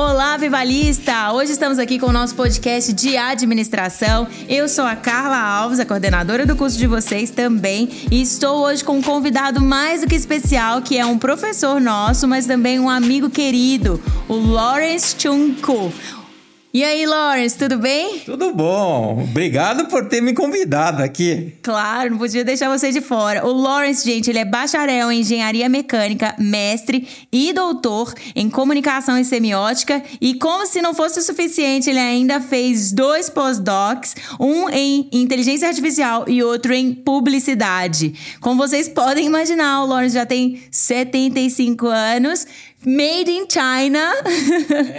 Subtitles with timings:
[0.00, 1.32] Olá, Vivalista!
[1.32, 4.28] Hoje estamos aqui com o nosso podcast de administração.
[4.48, 8.84] Eu sou a Carla Alves, a coordenadora do curso de vocês também, e estou hoje
[8.84, 12.88] com um convidado mais do que especial, que é um professor nosso, mas também um
[12.88, 15.92] amigo querido, o Lawrence Chunko.
[16.78, 18.20] E aí, Lawrence, tudo bem?
[18.20, 19.24] Tudo bom.
[19.28, 21.54] Obrigado por ter me convidado aqui.
[21.60, 23.44] Claro, não podia deixar você de fora.
[23.44, 29.24] O Lawrence, gente, ele é bacharel em engenharia mecânica, mestre e doutor em comunicação e
[29.24, 30.00] semiótica.
[30.20, 35.66] E como se não fosse o suficiente, ele ainda fez dois pós-docs, um em inteligência
[35.66, 38.14] artificial e outro em publicidade.
[38.40, 42.46] Como vocês podem imaginar, o Lawrence já tem 75 anos
[42.86, 44.14] Made in China.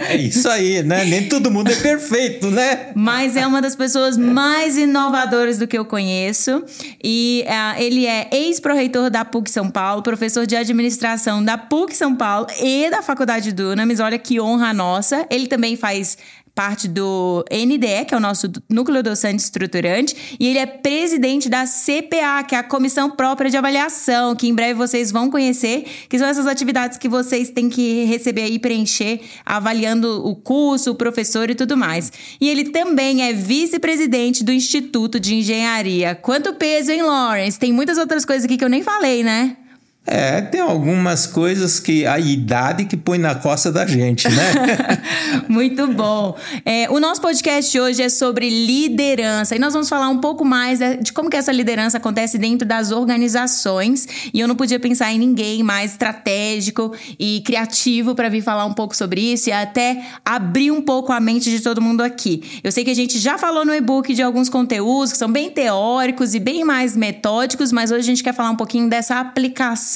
[0.08, 1.04] É isso aí, né?
[1.04, 2.92] Nem todo mundo é perfeito, né?
[2.94, 6.62] Mas é uma das pessoas mais inovadoras do que eu conheço.
[7.02, 12.14] E uh, ele é ex-proreitor da PUC São Paulo, professor de administração da PUC São
[12.14, 13.98] Paulo e da Faculdade Dunamis.
[13.98, 15.26] Olha que honra nossa.
[15.30, 16.18] Ele também faz
[16.60, 21.64] parte do NDE, que é o nosso núcleo docente estruturante, e ele é presidente da
[21.64, 26.18] CPA, que é a Comissão Própria de Avaliação, que em breve vocês vão conhecer, que
[26.18, 31.48] são essas atividades que vocês têm que receber e preencher, avaliando o curso, o professor
[31.48, 32.12] e tudo mais.
[32.38, 36.14] E ele também é vice-presidente do Instituto de Engenharia.
[36.14, 37.58] Quanto peso, hein, Lawrence?
[37.58, 39.56] Tem muitas outras coisas aqui que eu nem falei, né?
[40.06, 45.02] É, tem algumas coisas que a idade que põe na costa da gente, né?
[45.46, 46.36] Muito bom.
[46.64, 50.78] É, o nosso podcast hoje é sobre liderança e nós vamos falar um pouco mais
[51.02, 54.08] de como que essa liderança acontece dentro das organizações.
[54.32, 58.72] E eu não podia pensar em ninguém mais estratégico e criativo para vir falar um
[58.72, 62.60] pouco sobre isso e até abrir um pouco a mente de todo mundo aqui.
[62.64, 65.50] Eu sei que a gente já falou no e-book de alguns conteúdos que são bem
[65.50, 69.89] teóricos e bem mais metódicos, mas hoje a gente quer falar um pouquinho dessa aplicação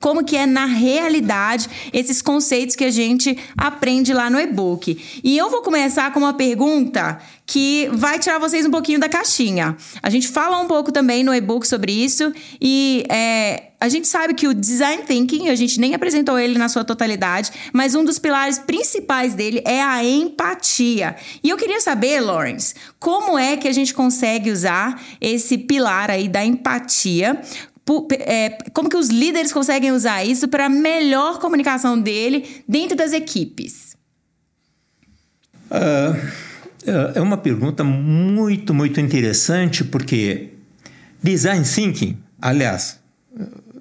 [0.00, 5.20] como que é na realidade esses conceitos que a gente aprende lá no e-book.
[5.22, 9.76] E eu vou começar com uma pergunta que vai tirar vocês um pouquinho da caixinha.
[10.02, 14.34] A gente fala um pouco também no e-book sobre isso e é, a gente sabe
[14.34, 18.18] que o design thinking, a gente nem apresentou ele na sua totalidade, mas um dos
[18.18, 21.16] pilares principais dele é a empatia.
[21.42, 26.28] E eu queria saber, Lawrence, como é que a gente consegue usar esse pilar aí
[26.28, 27.40] da empatia
[28.12, 33.96] é, como que os líderes conseguem usar isso para melhor comunicação dele dentro das equipes?
[35.70, 36.16] Uh,
[37.14, 40.54] é uma pergunta muito, muito interessante, porque
[41.22, 42.98] design thinking, aliás,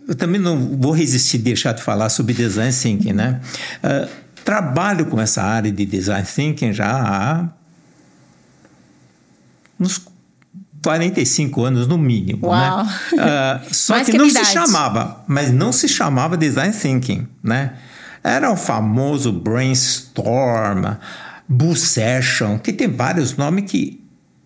[0.07, 3.41] eu também não vou resistir deixar de falar sobre design thinking, né?
[3.83, 4.09] Uh,
[4.43, 7.49] trabalho com essa área de design thinking já há
[9.79, 10.01] uns
[10.87, 12.69] 45 anos no mínimo, né?
[12.69, 12.85] Uau.
[12.85, 12.91] né?
[13.11, 17.73] Uh, só que, que não se chamava, mas não se chamava design thinking, né?
[18.23, 20.95] Era o famoso brainstorm,
[21.45, 24.01] bull session, que tem vários nomes que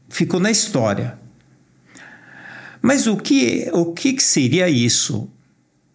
[0.09, 1.19] ficou na história.
[2.81, 5.29] Mas o que o que seria isso?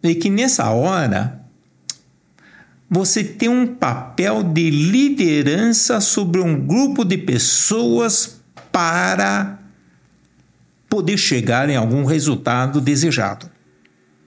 [0.00, 1.40] E que nessa hora
[2.88, 8.40] você tem um papel de liderança sobre um grupo de pessoas
[8.70, 9.65] para
[10.88, 13.50] poder chegar em algum resultado desejado.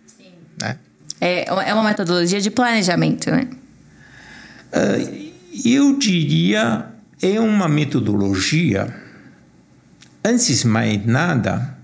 [0.06, 0.32] Sim.
[0.62, 0.78] Né?
[1.20, 3.50] É, é uma metodologia de planejamento, né?
[4.72, 5.30] Uh,
[5.66, 6.90] eu diria
[7.22, 8.96] é uma metodologia,
[10.24, 11.78] antes de mais nada,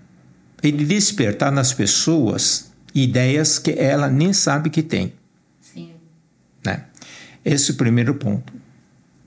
[0.63, 5.13] é de despertar nas pessoas ideias que ela nem sabe que tem.
[5.61, 5.91] Sim.
[6.65, 6.85] Né?
[7.43, 8.53] Esse é o primeiro ponto.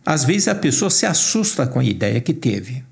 [0.04, 2.82] Às vezes a pessoa se assusta com a ideia que teve.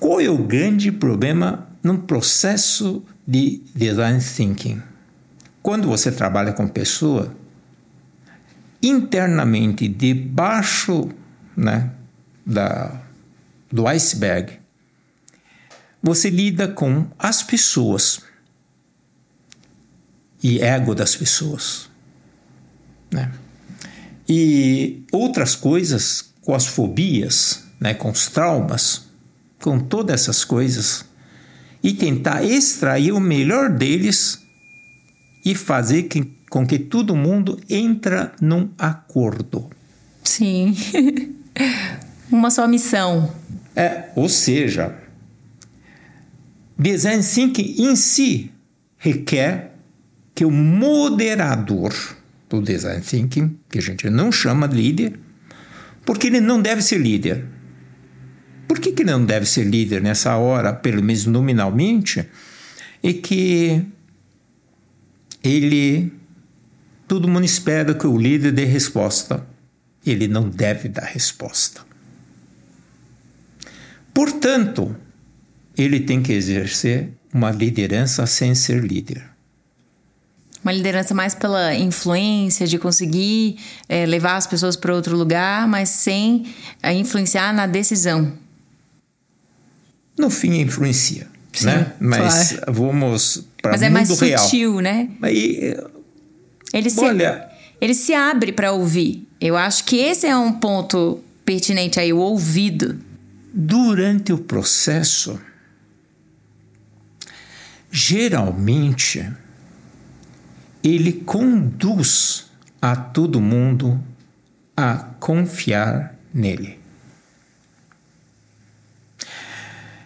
[0.00, 4.82] Qual é o grande problema no processo de design thinking?
[5.62, 7.36] Quando você trabalha com pessoa,
[8.82, 11.10] internamente, debaixo
[11.54, 11.90] né,
[12.46, 12.98] da,
[13.70, 14.58] do iceberg,
[16.02, 18.22] você lida com as pessoas
[20.42, 21.90] e ego das pessoas.
[23.12, 23.30] Né?
[24.26, 29.09] E outras coisas, com as fobias, né, com os traumas,
[29.62, 31.04] com todas essas coisas
[31.82, 34.40] e tentar extrair o melhor deles
[35.44, 39.70] e fazer que, com que todo mundo entra num acordo.
[40.24, 40.76] Sim.
[42.30, 43.34] Uma só missão.
[43.74, 44.94] É, ou seja,
[46.78, 48.50] design thinking em si
[48.98, 49.72] requer
[50.34, 51.92] que o moderador
[52.48, 55.18] do design thinking, que a gente não chama de líder,
[56.04, 57.44] porque ele não deve ser líder
[58.70, 62.24] por que, que não deve ser líder nessa hora, pelo menos nominalmente?
[63.02, 63.84] É que
[65.42, 66.12] ele.
[67.08, 69.44] Todo mundo espera que o líder dê resposta.
[70.06, 71.80] ele não deve dar resposta.
[74.14, 74.94] Portanto,
[75.76, 79.24] ele tem que exercer uma liderança sem ser líder.
[80.62, 83.58] Uma liderança mais pela influência, de conseguir
[83.88, 88.38] é, levar as pessoas para outro lugar, mas sem é, influenciar na decisão.
[90.18, 91.28] No fim, influencia.
[91.52, 91.92] Sim, né?
[91.98, 92.72] Mas claro.
[92.72, 93.80] vamos para real.
[93.80, 95.08] Mas é mais sutil, né?
[95.22, 95.76] Aí,
[96.72, 97.48] ele se, olha,
[97.80, 99.26] ele se abre para ouvir.
[99.40, 102.98] Eu acho que esse é um ponto pertinente aí, o ouvido.
[103.52, 105.40] Durante o processo,
[107.90, 109.28] geralmente
[110.82, 112.46] ele conduz
[112.80, 114.00] a todo mundo
[114.76, 116.79] a confiar nele.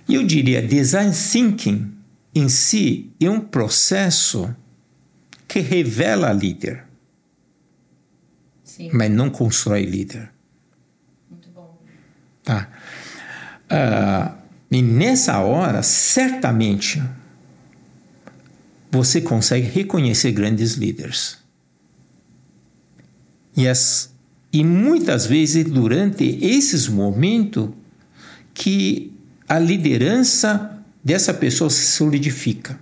[0.09, 1.93] E eu diria, design thinking
[2.35, 4.55] em si é um processo
[5.47, 6.85] que revela líder,
[8.65, 8.91] Sim.
[8.93, 10.31] mas não constrói líder.
[11.31, 11.79] Muito bom.
[12.43, 12.69] Tá.
[13.65, 14.37] Uh,
[14.71, 17.01] e nessa hora, certamente,
[18.91, 21.39] você consegue reconhecer grandes líderes.
[23.57, 24.13] E, as,
[24.53, 27.71] e muitas vezes, durante esses momentos,
[28.53, 29.14] que
[29.49, 32.79] a liderança dessa pessoa se solidifica.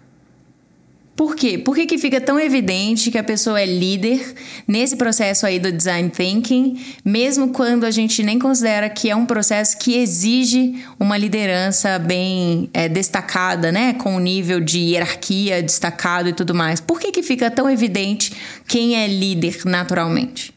[1.14, 1.58] Por quê?
[1.58, 4.34] Por que, que fica tão evidente que a pessoa é líder
[4.66, 9.26] nesse processo aí do design thinking, mesmo quando a gente nem considera que é um
[9.26, 13.92] processo que exige uma liderança bem é, destacada, né?
[13.92, 16.80] Com um nível de hierarquia destacado e tudo mais.
[16.80, 18.32] Por que, que fica tão evidente
[18.66, 20.54] quem é líder naturalmente?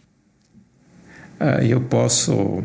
[1.37, 2.63] Ah, eu posso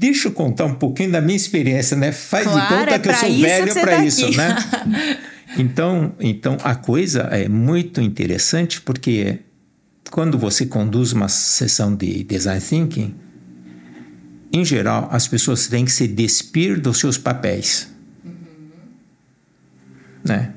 [0.00, 2.10] Deixa eu contar um pouquinho da minha experiência, né?
[2.10, 4.56] Faz claro, de conta é que eu sou velho para tá isso, né?
[5.58, 9.40] Então, então a coisa é muito interessante porque
[10.08, 13.16] quando você conduz uma sessão de design thinking,
[14.52, 17.92] em geral as pessoas têm que se despir dos seus papéis,
[18.24, 18.32] uhum.
[20.24, 20.52] né?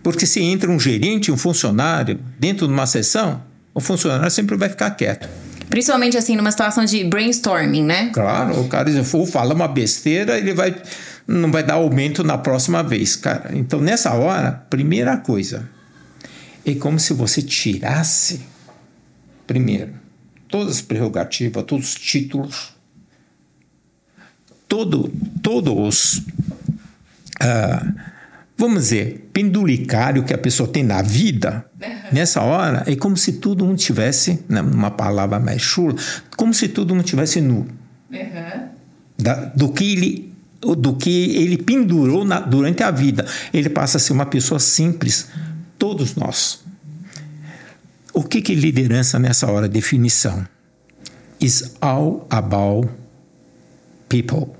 [0.00, 3.42] Porque se entra um gerente, um funcionário dentro de uma sessão,
[3.74, 5.28] o funcionário sempre vai ficar quieto.
[5.68, 8.10] Principalmente assim, numa situação de brainstorming, né?
[8.12, 10.74] Claro, o cara for fala uma besteira, ele vai
[11.28, 13.50] não vai dar aumento na próxima vez, cara.
[13.54, 15.68] Então, nessa hora, primeira coisa,
[16.64, 18.40] é como se você tirasse,
[19.46, 19.92] primeiro,
[20.48, 22.74] todas as prerrogativas, todos os títulos,
[24.66, 25.12] todo,
[25.42, 26.16] todos os.
[27.40, 28.07] Uh,
[28.58, 31.64] vamos dizer, penduricário que a pessoa tem na vida,
[32.12, 35.94] nessa hora, é como se todo mundo tivesse, numa palavra mais chula,
[36.36, 37.68] como se todo mundo tivesse nu.
[38.10, 38.68] Uhum.
[39.16, 40.28] Da, do que ele
[40.60, 43.24] do que ele pendurou na, durante a vida.
[43.54, 45.28] Ele passa a ser uma pessoa simples,
[45.78, 46.64] todos nós.
[48.12, 49.68] O que, que é liderança nessa hora?
[49.68, 50.44] Definição.
[51.40, 52.88] Is all about
[54.08, 54.57] people.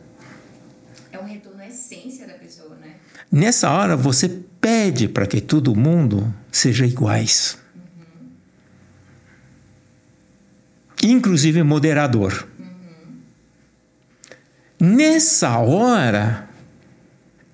[3.30, 4.28] Nessa hora você
[4.60, 7.58] pede para que todo mundo seja iguais.
[11.02, 12.48] Inclusive moderador.
[14.80, 16.48] Nessa hora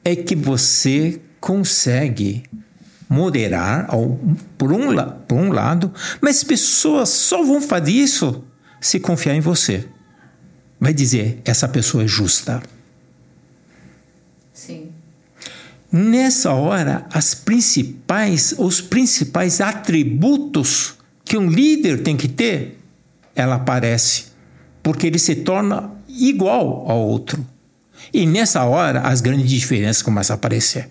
[0.05, 2.45] é que você consegue
[3.09, 3.89] moderar
[4.57, 4.95] por um,
[5.27, 8.45] por um lado, mas pessoas só vão fazer isso
[8.81, 9.89] se confiar em você.
[10.79, 12.63] Vai dizer, essa pessoa é justa.
[15.97, 22.81] Nessa hora, as principais, os principais atributos que um líder tem que ter,
[23.33, 24.25] ela aparece,
[24.83, 27.47] porque ele se torna igual ao outro.
[28.13, 30.91] E nessa hora, as grandes diferenças começam a aparecer.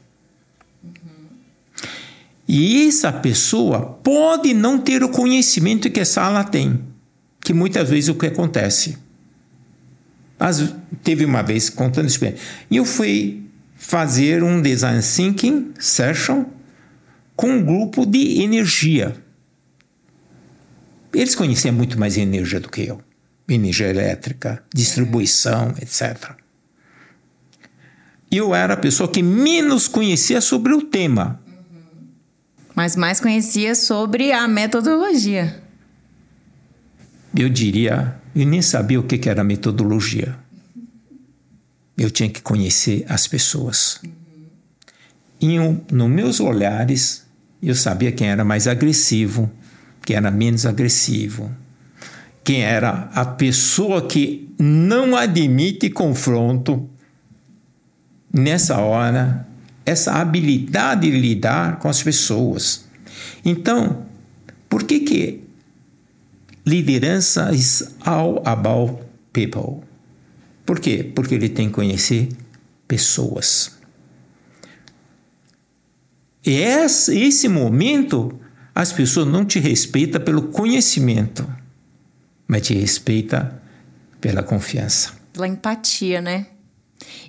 [2.48, 6.80] E essa pessoa pode não ter o conhecimento que essa ala tem,
[7.42, 8.98] que muitas vezes o que acontece.
[10.40, 12.24] As, teve uma vez, contando isso
[12.72, 13.44] e eu fui
[13.84, 16.46] fazer um design thinking session
[17.36, 19.14] com um grupo de energia.
[21.14, 23.02] Eles conheciam muito mais energia do que eu.
[23.48, 26.32] Energia elétrica, distribuição, etc.
[28.32, 31.42] Eu era a pessoa que menos conhecia sobre o tema.
[32.74, 35.62] Mas mais conhecia sobre a metodologia.
[37.38, 40.43] Eu diria, eu nem sabia o que era metodologia
[41.98, 44.02] eu tinha que conhecer as pessoas.
[45.40, 45.58] E
[45.92, 47.26] nos meus olhares,
[47.62, 49.52] eu sabia quem era mais agressivo,
[50.06, 51.52] quem era menos agressivo,
[52.44, 56.90] quem era a pessoa que não admite confronto.
[58.32, 59.48] Nessa hora,
[59.86, 62.86] essa habilidade de lidar com as pessoas.
[63.46, 64.06] Então,
[64.68, 65.44] por que que
[66.66, 69.84] liderança is all about people.
[70.66, 71.12] Por quê?
[71.16, 72.30] Porque ele tem que conhecer
[72.88, 73.78] pessoas.
[76.46, 78.38] E esse, momento,
[78.76, 81.48] as pessoas não te respeitam pelo conhecimento,
[82.48, 83.50] mas te respeitam
[84.20, 85.14] pela confiança.
[85.32, 86.48] Pela empatia, né?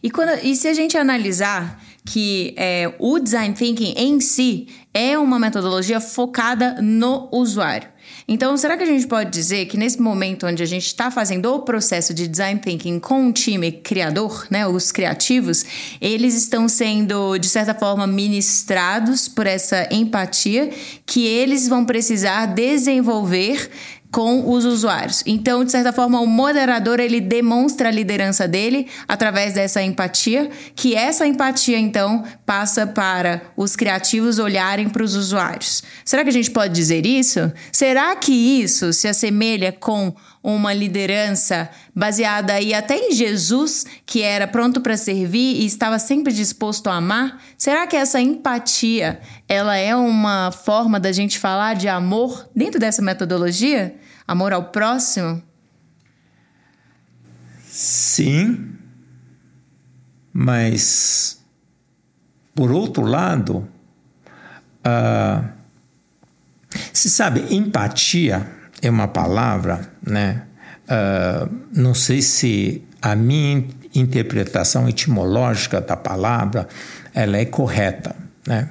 [0.03, 5.18] E, quando, e se a gente analisar que é, o design thinking em si é
[5.18, 7.88] uma metodologia focada no usuário.
[8.28, 11.52] Então, será que a gente pode dizer que nesse momento onde a gente está fazendo
[11.52, 15.64] o processo de design thinking com um time criador, né, os criativos,
[16.00, 20.70] eles estão sendo de certa forma ministrados por essa empatia
[21.06, 23.70] que eles vão precisar desenvolver
[24.14, 25.25] com os usuários.
[25.26, 30.94] Então, de certa forma, o moderador ele demonstra a liderança dele através dessa empatia, que
[30.94, 35.83] essa empatia então passa para os criativos olharem para os usuários.
[36.04, 37.52] Será que a gente pode dizer isso?
[37.73, 44.46] Será que isso se assemelha com uma liderança baseada aí até em Jesus, que era
[44.46, 47.42] pronto para servir e estava sempre disposto a amar?
[47.56, 53.00] Será que essa empatia, ela é uma forma da gente falar de amor dentro dessa
[53.00, 53.96] metodologia?
[54.28, 55.42] Amor ao próximo?
[57.66, 58.76] Sim,
[60.30, 61.42] mas
[62.54, 63.66] por outro lado,
[64.86, 65.48] uh,
[66.92, 68.46] se sabe, empatia
[68.82, 70.42] é uma palavra, né?
[70.84, 76.68] Uh, não sei se a minha interpretação etimológica da palavra
[77.12, 78.14] ela é correta,
[78.46, 78.68] né?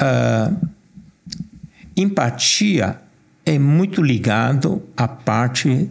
[0.00, 0.68] Uh,
[1.96, 3.00] empatia
[3.44, 5.90] é muito ligado à parte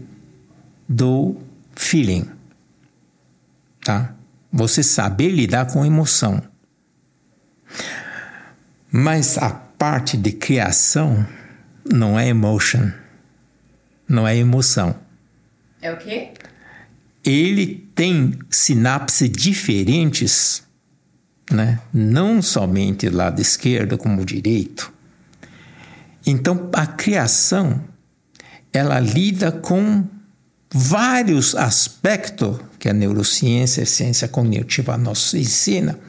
[0.88, 1.36] do
[1.76, 2.26] feeling,
[3.84, 4.14] tá?
[4.52, 6.42] Você saber lidar com emoção.
[8.92, 11.26] Mas a parte de criação
[11.86, 12.92] não é emotion,
[14.10, 14.96] não é emoção.
[15.82, 16.32] É o quê?
[17.24, 20.64] Ele tem sinapses diferentes,
[21.52, 21.80] né?
[21.94, 24.92] Não somente do lado esquerdo como o direito
[26.26, 27.84] então, a criação
[28.72, 30.06] ela lida com
[30.72, 36.00] vários aspectos que a neurociência, a ciência cognitiva nos ensina,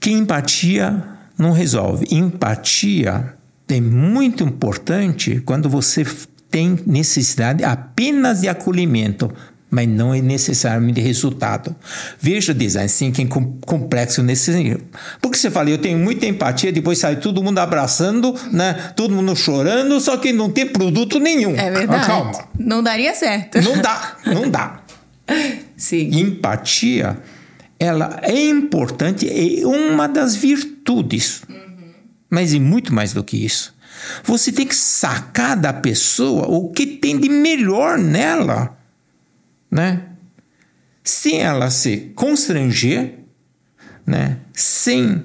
[0.00, 1.04] que empatia
[1.38, 2.06] não resolve.
[2.10, 3.35] Empatia
[3.68, 6.04] é muito importante quando você
[6.50, 9.30] tem necessidade apenas de acolhimento,
[9.68, 11.74] mas não é necessariamente resultado.
[12.20, 13.26] Veja o design thinking
[13.66, 14.84] complexo nesse sentido.
[15.20, 18.92] Porque você fala, eu tenho muita empatia, depois sai todo mundo abraçando, né?
[18.94, 21.56] todo mundo chorando, só que não tem produto nenhum.
[21.56, 22.06] É verdade.
[22.06, 22.48] Calma.
[22.58, 23.60] Não daria certo.
[23.60, 24.80] Não dá, não dá.
[25.76, 26.20] Sim.
[26.20, 27.18] Empatia,
[27.78, 31.42] ela é importante, é uma das virtudes.
[32.28, 33.74] Mas é muito mais do que isso.
[34.24, 38.76] Você tem que sacar da pessoa o que tem de melhor nela
[39.70, 40.06] né?
[41.02, 43.18] Sem ela se constranger,
[44.06, 44.38] né?
[44.52, 45.22] Sem,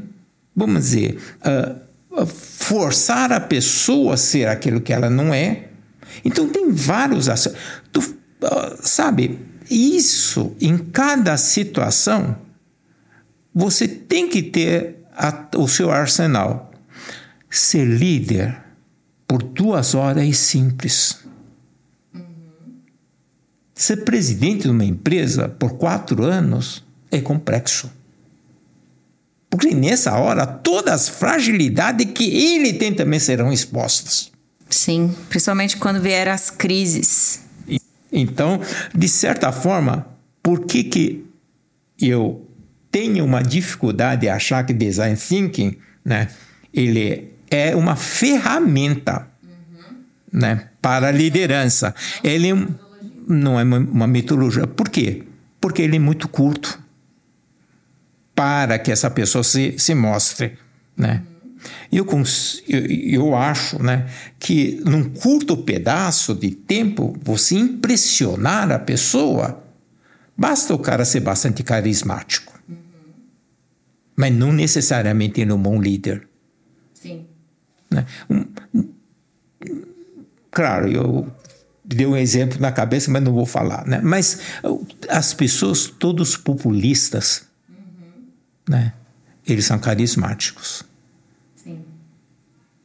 [0.55, 5.69] vamos dizer, uh, forçar a pessoa a ser aquilo que ela não é.
[6.23, 7.27] Então tem vários
[7.91, 9.39] tu, uh, sabe,
[9.69, 12.35] isso em cada situação
[13.53, 16.70] você tem que ter a, o seu arsenal.
[17.51, 18.63] Ser líder
[19.27, 21.19] por duas horas é simples.
[23.75, 26.81] Ser presidente de uma empresa por quatro anos
[27.11, 27.91] é complexo.
[29.49, 34.31] Porque nessa hora todas as fragilidades que ele tem também serão expostas.
[34.69, 37.41] Sim, principalmente quando vier as crises.
[38.09, 38.61] Então,
[38.95, 40.07] de certa forma,
[40.41, 41.25] por que, que
[41.99, 42.47] eu
[42.89, 46.29] tenho uma dificuldade de achar que design thinking, né,
[46.73, 50.39] ele é uma ferramenta, uhum.
[50.39, 51.93] né, para a liderança.
[52.23, 52.55] Ele é
[53.27, 54.67] não é uma mitologia.
[54.67, 55.23] Por quê?
[55.59, 56.81] Porque ele é muito curto
[58.35, 60.57] para que essa pessoa se, se mostre,
[60.97, 61.23] né?
[61.91, 62.07] Eu,
[62.67, 69.63] eu, eu acho né, que num curto pedaço de tempo, você impressionar a pessoa,
[70.35, 72.59] basta o cara ser bastante carismático.
[74.15, 76.27] Mas não necessariamente ele é um bom líder.
[77.91, 78.05] Né?
[78.29, 78.45] Um,
[80.49, 81.31] claro, eu
[81.83, 83.99] deu um exemplo na cabeça, mas não vou falar, né?
[84.01, 84.39] Mas
[85.09, 88.27] as pessoas, todos populistas, uhum.
[88.69, 88.93] né?
[89.45, 90.83] Eles são carismáticos.
[91.55, 91.83] Sim.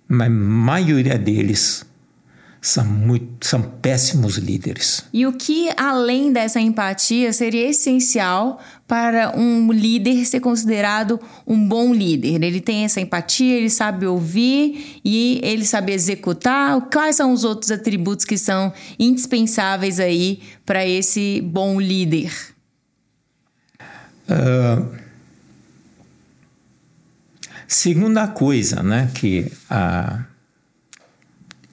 [0.08, 1.84] Mas a maioria deles
[2.66, 5.04] são, muito, são péssimos líderes.
[5.12, 11.94] E o que, além dessa empatia, seria essencial para um líder ser considerado um bom
[11.94, 12.42] líder?
[12.42, 16.80] Ele tem essa empatia, ele sabe ouvir e ele sabe executar.
[16.92, 22.32] Quais são os outros atributos que são indispensáveis aí para esse bom líder?
[24.28, 24.92] Uh,
[27.68, 30.24] segunda coisa, né, que a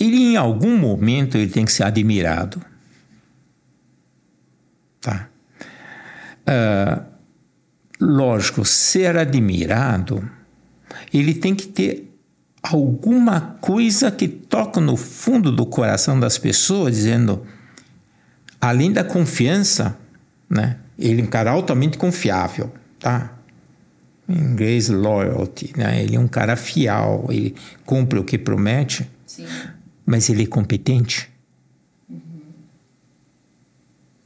[0.03, 2.61] ele em algum momento ele tem que ser admirado.
[4.99, 5.29] Tá?
[6.47, 7.03] Uh,
[7.99, 10.29] lógico, ser admirado,
[11.13, 12.09] ele tem que ter
[12.61, 17.45] alguma coisa que toca no fundo do coração das pessoas, dizendo,
[18.59, 19.97] além da confiança,
[20.49, 20.77] né?
[20.97, 23.33] Ele é um cara altamente confiável, tá?
[24.29, 26.01] Em inglês, loyalty, né?
[26.03, 27.55] Ele é um cara fiel, ele
[27.85, 29.09] cumpre o que promete.
[29.25, 29.45] Sim
[30.05, 31.31] mas ele é competente?
[32.09, 32.19] Uhum.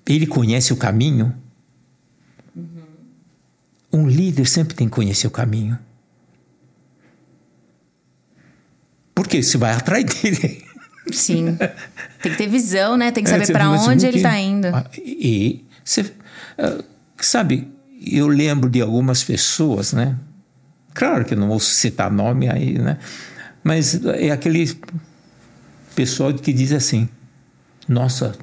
[0.05, 1.34] Ele conhece o caminho?
[2.55, 2.84] Uhum.
[3.93, 5.77] Um líder sempre tem que conhecer o caminho.
[9.13, 10.63] Porque você vai atrás dele.
[11.12, 11.57] Sim.
[12.22, 13.12] Tem que ter visão, né?
[13.12, 14.67] Tem que é, saber é, para onde ele está indo.
[14.67, 16.84] Ah, e você, uh,
[17.17, 17.67] sabe,
[18.05, 20.17] eu lembro de algumas pessoas, né?
[20.93, 22.98] Claro que eu não vou citar nome aí, né?
[23.63, 24.77] Mas é aquele
[25.98, 27.10] pessoal que diz assim:
[27.89, 28.36] nossa,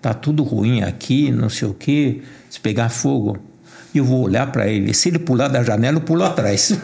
[0.00, 3.36] tá tudo ruim aqui, não sei o quê, se pegar fogo.
[3.92, 4.94] Eu vou olhar para ele.
[4.94, 6.72] Se ele pular da janela, eu pulo atrás.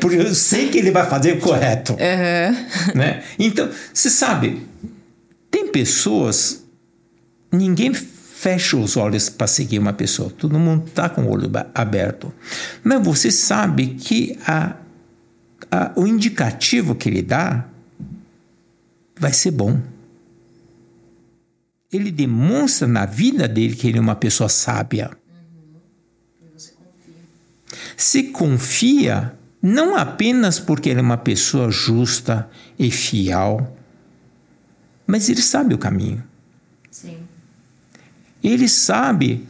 [0.00, 1.92] Porque eu sei que ele vai fazer o correto.
[1.92, 2.96] Uhum.
[2.96, 3.22] Né?
[3.38, 4.66] Então, você sabe,
[5.48, 6.64] tem pessoas.
[7.52, 10.28] Ninguém fecha os olhos para seguir uma pessoa.
[10.36, 12.34] Todo mundo está com o olho aberto.
[12.82, 14.74] Mas você sabe que a
[15.70, 17.64] a, o indicativo que ele dá
[19.18, 19.80] vai ser bom.
[21.92, 25.10] Ele demonstra na vida dele que ele é uma pessoa sábia.
[25.10, 25.80] Uhum.
[26.52, 27.22] Confia.
[27.96, 32.48] Se confia não apenas porque ele é uma pessoa justa
[32.78, 33.76] e fiel,
[35.06, 36.22] mas ele sabe o caminho.
[36.90, 37.18] Sim.
[38.42, 39.46] Ele sabe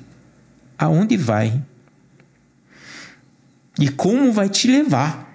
[0.78, 1.62] aonde vai
[3.78, 5.27] e como vai te levar.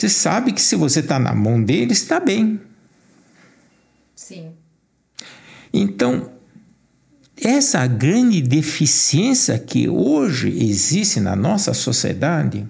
[0.00, 2.58] Você sabe que se você está na mão dele, está bem.
[4.16, 4.52] Sim.
[5.70, 6.32] Então,
[7.36, 12.66] essa grande deficiência que hoje existe na nossa sociedade,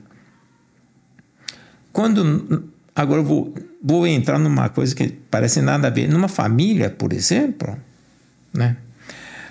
[1.93, 2.69] quando.
[2.97, 6.09] Agora eu vou, vou entrar numa coisa que parece nada a ver.
[6.09, 7.79] Numa família, por exemplo,
[8.53, 8.77] né?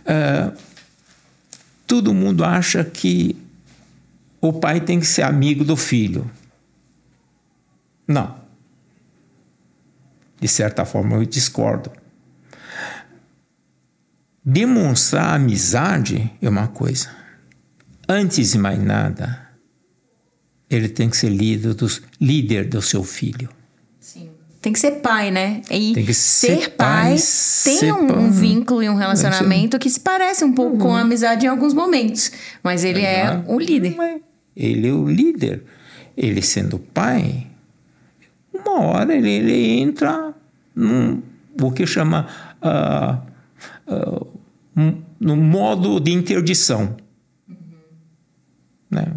[0.01, 0.51] Uh,
[1.87, 3.37] todo mundo acha que
[4.41, 6.29] o pai tem que ser amigo do filho.
[8.09, 8.35] Não.
[10.41, 11.91] De certa forma, eu discordo.
[14.43, 17.07] Demonstrar amizade é uma coisa.
[18.07, 19.47] Antes de mais nada,
[20.67, 23.47] ele tem que ser líder, dos, líder do seu filho.
[23.99, 24.31] Sim.
[24.59, 25.61] Tem que ser pai, né?
[25.69, 28.29] E tem que ser, ser pai, tem ser um, pai.
[28.31, 30.79] vínculo e um relacionamento que se parece um pouco uhum.
[30.79, 32.31] com a amizade em alguns momentos.
[32.63, 33.95] Mas ele é, é o líder.
[34.55, 35.63] Ele é o líder.
[36.17, 37.48] Ele sendo pai,
[38.65, 40.33] uma hora ele, ele entra
[40.75, 41.21] num,
[41.61, 42.27] o que chama
[42.61, 44.27] uh, uh,
[44.75, 46.95] um, no modo de interdição.
[47.47, 47.55] Uhum.
[48.89, 49.13] Né?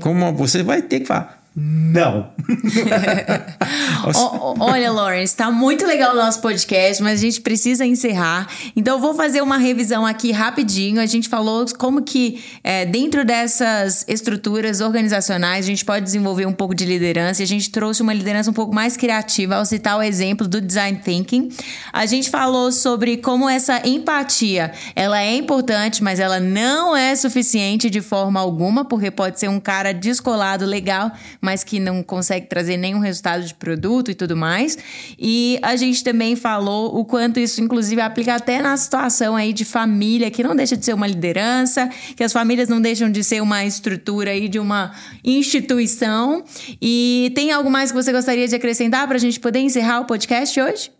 [0.00, 2.30] Como você vai ter que falar, não.
[4.60, 8.46] Olha, Lawrence, tá muito legal o nosso podcast, mas a gente precisa encerrar.
[8.76, 11.00] Então, eu vou fazer uma revisão aqui rapidinho.
[11.00, 16.52] A gente falou como que, é, dentro dessas estruturas organizacionais, a gente pode desenvolver um
[16.52, 17.42] pouco de liderança.
[17.42, 20.60] E a gente trouxe uma liderança um pouco mais criativa ao citar o exemplo do
[20.60, 21.48] design thinking.
[21.92, 27.90] A gente falou sobre como essa empatia, ela é importante, mas ela não é suficiente
[27.90, 31.10] de forma alguma, porque pode ser um cara descolado, legal,
[31.40, 34.76] mas que não consegue trazer nenhum resultado de produto e tudo mais.
[35.18, 39.64] E a gente também falou o quanto isso, inclusive, aplica até na situação aí de
[39.64, 43.40] família, que não deixa de ser uma liderança, que as famílias não deixam de ser
[43.40, 44.92] uma estrutura aí de uma
[45.24, 46.44] instituição.
[46.80, 50.04] E tem algo mais que você gostaria de acrescentar para a gente poder encerrar o
[50.04, 50.92] podcast hoje?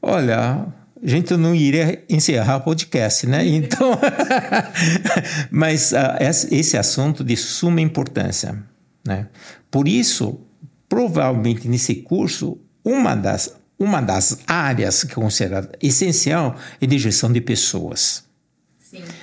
[0.00, 0.66] Olha,
[1.02, 3.44] a gente não iria encerrar o podcast, né?
[3.46, 3.98] Então,
[5.50, 5.96] mas uh,
[6.50, 8.73] esse assunto de suma importância.
[9.06, 9.28] Né?
[9.70, 10.40] Por isso,
[10.88, 17.32] provavelmente nesse curso, uma das, uma das áreas que é considerada essencial é de gestão
[17.32, 18.24] de pessoas.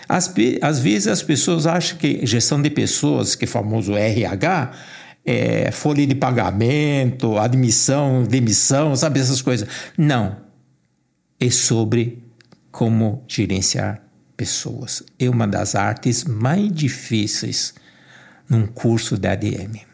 [0.08, 4.72] Às, às vezes as pessoas acham que gestão de pessoas, que é famoso RH,
[5.24, 9.68] é, folha de pagamento, admissão, demissão, sabe essas coisas.
[9.98, 10.38] Não.
[11.40, 12.22] É sobre
[12.72, 14.04] como gerenciar
[14.36, 15.04] pessoas.
[15.18, 17.74] É uma das artes mais difíceis
[18.52, 19.91] num curso da ADM.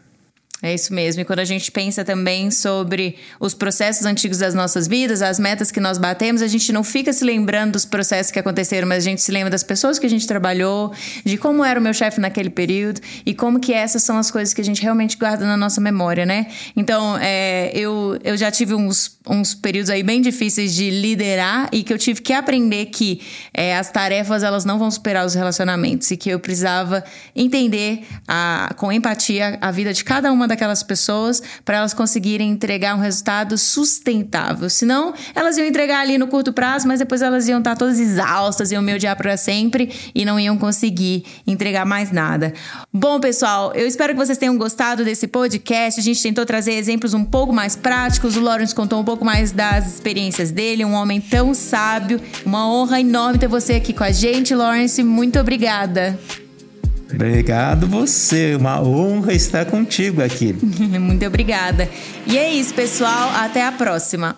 [0.60, 1.22] É isso mesmo.
[1.22, 5.70] E quando a gente pensa também sobre os processos antigos das nossas vidas, as metas
[5.70, 9.08] que nós batemos, a gente não fica se lembrando dos processos que aconteceram, mas a
[9.08, 10.92] gente se lembra das pessoas que a gente trabalhou,
[11.24, 14.52] de como era o meu chefe naquele período e como que essas são as coisas
[14.52, 16.48] que a gente realmente guarda na nossa memória, né?
[16.74, 21.84] Então, é, eu, eu já tive uns, uns períodos aí bem difíceis de liderar e
[21.84, 23.20] que eu tive que aprender que
[23.54, 27.04] é, as tarefas elas não vão superar os relacionamentos e que eu precisava
[27.36, 32.94] entender a, com empatia a vida de cada uma daquelas pessoas para elas conseguirem entregar
[32.94, 34.68] um resultado sustentável.
[34.68, 38.72] Senão, elas iam entregar ali no curto prazo, mas depois elas iam estar todas exaustas,
[38.72, 42.52] iam me odiar para sempre e não iam conseguir entregar mais nada.
[42.92, 46.00] Bom, pessoal, eu espero que vocês tenham gostado desse podcast.
[46.00, 48.36] A gente tentou trazer exemplos um pouco mais práticos.
[48.36, 52.20] O Lawrence contou um pouco mais das experiências dele, um homem tão sábio.
[52.44, 55.02] Uma honra enorme ter você aqui com a gente, Lawrence.
[55.02, 56.18] Muito obrigada.
[57.12, 60.52] Obrigado você, uma honra estar contigo aqui.
[61.00, 61.88] Muito obrigada.
[62.26, 64.36] E é isso, pessoal, até a próxima.